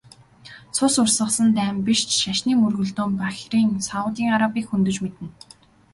Цус 0.75 0.95
урсгасан 1.03 1.47
дайн 1.57 1.75
биш 1.85 2.01
ч 2.09 2.11
шашны 2.23 2.53
мөргөлдөөн 2.61 3.11
Бахрейн, 3.19 3.69
Саудын 3.87 4.27
Арабыг 4.35 4.65
хөндөж 4.67 4.97
мэднэ. 5.03 5.27